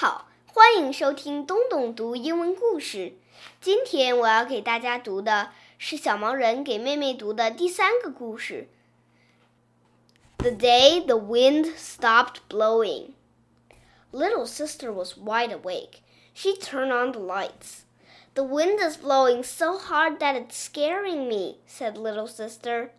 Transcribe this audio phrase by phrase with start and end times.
[0.00, 3.12] 好，欢迎收听东东读英文故事。
[3.60, 8.68] 今天我要给大家读的是小盲人给妹妹读的第三个故事。
[10.38, 13.10] The day the wind stopped blowing.
[14.10, 16.00] Little sister was wide awake.
[16.32, 17.82] She turned on the lights.
[18.32, 22.92] The wind is blowing so hard that it's scaring me, said little sister.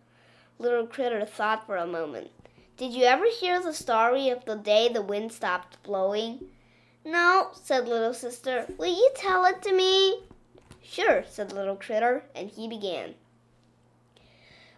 [0.58, 2.30] Little Critter thought for a moment.
[2.76, 6.48] Did you ever hear the story of the day the wind stopped blowing?
[7.07, 8.65] No, said Little Sister.
[8.77, 10.23] Will you tell it to me?
[10.83, 13.15] Sure, said Little Critter, and he began.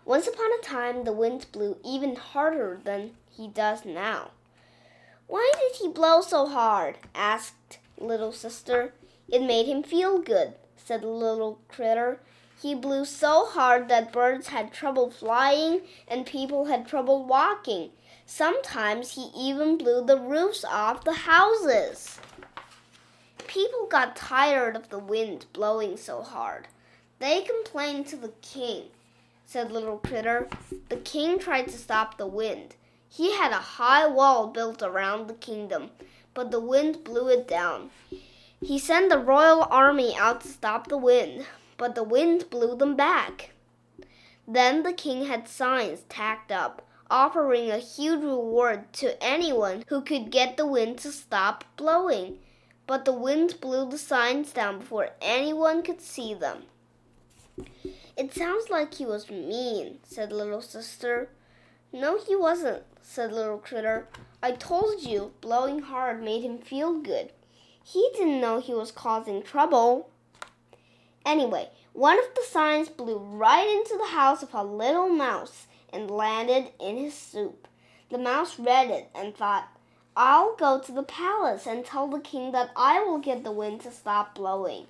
[0.05, 4.29] Once upon a time, the wind blew even harder than he does now.
[5.25, 6.99] Why did he blow so hard?
[7.15, 8.93] asked Little Sister.
[9.27, 12.19] It made him feel good, said Little Critter.
[12.61, 17.89] He blew so hard that birds had trouble flying and people had trouble walking.
[18.31, 22.19] Sometimes he even blew the roofs off the houses.
[23.47, 26.67] People got tired of the wind blowing so hard.
[27.17, 28.83] They complained to the king,
[29.47, 30.47] said Little Critter.
[30.89, 32.75] The king tried to stop the wind.
[33.09, 35.89] He had a high wall built around the kingdom,
[36.35, 37.89] but the wind blew it down.
[38.61, 42.95] He sent the royal army out to stop the wind, but the wind blew them
[42.95, 43.53] back.
[44.47, 50.31] Then the king had signs tacked up, offering a huge reward to anyone who could
[50.31, 52.38] get the wind to stop blowing.
[52.88, 56.63] But the wind blew the signs down before anyone could see them.
[58.17, 61.29] It sounds like he was mean, said little sister.
[61.93, 64.07] No, he wasn't, said little critter.
[64.41, 67.31] I told you blowing hard made him feel good.
[67.83, 70.09] He didn't know he was causing trouble.
[71.25, 76.09] Anyway, one of the signs blew right into the house of a little mouse and
[76.09, 77.67] landed in his soup.
[78.09, 79.67] The mouse read it and thought,
[80.15, 83.81] I'll go to the palace and tell the king that I will get the wind
[83.81, 84.87] to stop blowing.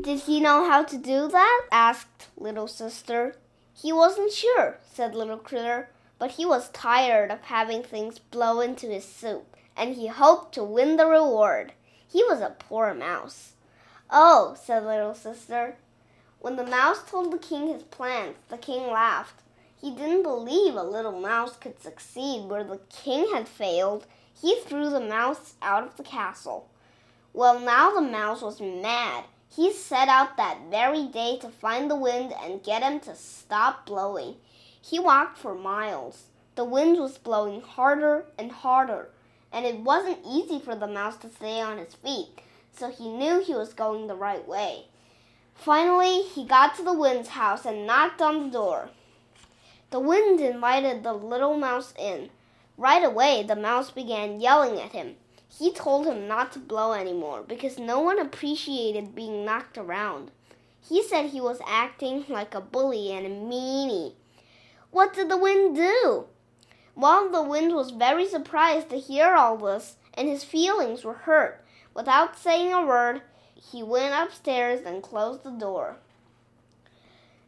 [0.00, 1.66] Did he know how to do that?
[1.70, 3.36] asked Little Sister.
[3.74, 8.86] He wasn't sure, said Little Critter, but he was tired of having things blow into
[8.88, 11.72] his soup, and he hoped to win the reward.
[12.08, 13.52] He was a poor mouse.
[14.10, 15.76] Oh, said Little Sister.
[16.40, 19.41] When the mouse told the king his plans, the king laughed.
[19.82, 24.06] He didn't believe a little mouse could succeed where the king had failed.
[24.40, 26.70] He threw the mouse out of the castle.
[27.34, 29.24] Well, now the mouse was mad.
[29.54, 33.84] He set out that very day to find the wind and get him to stop
[33.84, 34.36] blowing.
[34.80, 36.28] He walked for miles.
[36.54, 39.10] The wind was blowing harder and harder,
[39.52, 42.40] and it wasn't easy for the mouse to stay on his feet
[42.72, 44.86] so he knew he was going the right way.
[45.54, 48.90] Finally, he got to the wind's house and knocked on the door.
[49.92, 52.30] The wind invited the little mouse in.
[52.78, 55.16] Right away, the mouse began yelling at him.
[55.46, 60.30] He told him not to blow anymore because no one appreciated being knocked around.
[60.80, 64.14] He said he was acting like a bully and a meanie.
[64.90, 66.24] What did the wind do?
[66.96, 71.62] Well, the wind was very surprised to hear all this, and his feelings were hurt.
[71.92, 73.20] Without saying a word,
[73.54, 75.98] he went upstairs and closed the door.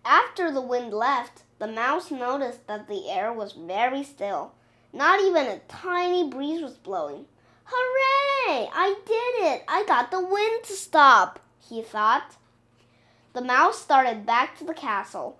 [0.04, 4.53] After the wind left, the mouse noticed that the air was very still.
[4.92, 7.26] Not even a tiny breeze was blowing.
[7.65, 8.69] Hooray!
[8.72, 9.65] I did it!
[9.66, 12.37] I got the wind to stop, he thought.
[13.32, 15.38] The mouse started back to the castle.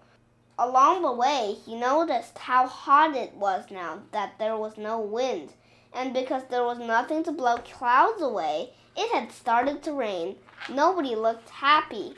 [0.59, 5.53] Along the way, he noticed how hot it was now that there was no wind,
[5.93, 10.37] and because there was nothing to blow clouds away, it had started to rain.
[10.69, 12.15] Nobody looked happy.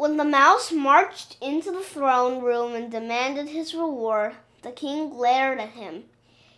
[0.00, 5.60] When the mouse marched into the throne room and demanded his reward, the king glared
[5.60, 6.04] at him.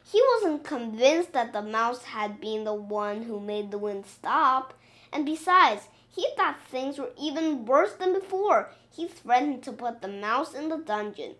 [0.05, 4.75] He wasn't convinced that the mouse had been the one who made the wind stop,
[5.13, 8.71] and besides, he thought things were even worse than before.
[8.95, 11.35] He threatened to put the mouse in the dungeon.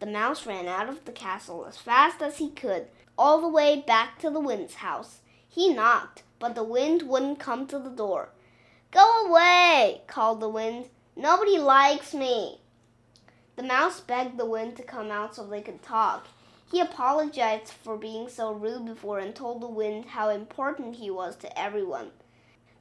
[0.00, 3.80] The mouse ran out of the castle as fast as he could, all the way
[3.86, 5.20] back to the wind's house.
[5.48, 8.30] He knocked, but the wind wouldn't come to the door.
[8.90, 10.86] Go away, called the wind.
[11.20, 12.60] Nobody likes me.
[13.56, 16.28] The mouse begged the wind to come out so they could talk.
[16.70, 21.34] He apologized for being so rude before and told the wind how important he was
[21.38, 22.12] to everyone.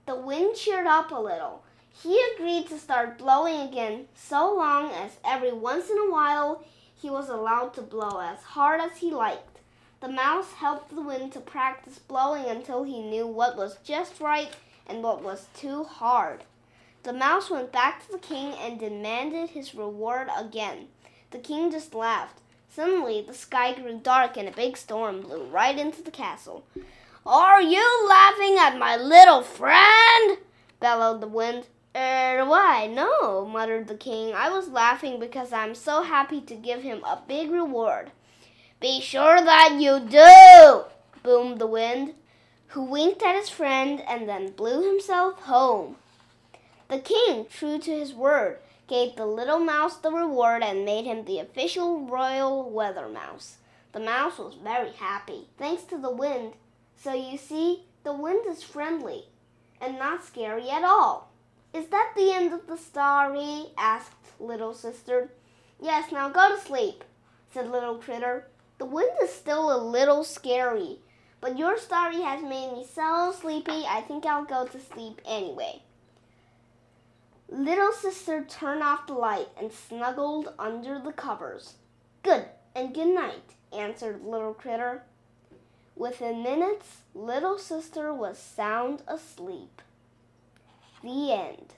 [0.06, 1.64] The wind cheered up a little.
[2.04, 6.64] He agreed to start blowing again so long as every once in a while
[6.96, 9.62] he was allowed to blow as hard as he liked.
[10.00, 14.52] The mouse helped the wind to practice blowing until he knew what was just right
[14.86, 16.44] and what was too hard.
[17.08, 20.90] The mouse went back to the king and demanded his reward again.
[21.32, 22.42] The king just laughed.
[22.68, 26.66] Suddenly, the sky grew dark and a big storm blew right into the castle.
[27.26, 30.40] Are you laughing at my little friend?
[30.82, 31.68] bellowed the wind.
[31.96, 34.34] Er, why, no, muttered the king.
[34.36, 38.12] I was laughing because I'm so happy to give him a big reward.
[38.82, 40.84] Be sure that you do,
[41.24, 42.16] boomed the wind,
[42.68, 45.96] who winked at his friend and then blew himself home.
[46.90, 51.26] The king, true to his word, gave the little mouse the reward and made him
[51.26, 53.58] the official royal weather mouse.
[53.92, 56.54] The mouse was very happy, thanks to the wind.
[56.96, 59.26] So you see, the wind is friendly
[59.82, 61.32] and not scary at all.
[61.74, 63.66] Is that the end of the story?
[63.78, 65.30] asked Little Sister.
[65.82, 67.04] Yes, now go to sleep,
[67.52, 68.48] said Little Critter.
[68.78, 71.00] The wind is still a little scary,
[71.42, 75.82] but your story has made me so sleepy, I think I'll go to sleep anyway.
[77.50, 81.76] Little sister turned off the light and snuggled under the covers.
[82.22, 82.46] Good
[82.76, 85.04] and good night, answered Little Critter.
[85.96, 89.82] Within minutes, Little Sister was sound asleep.
[91.02, 91.74] The end.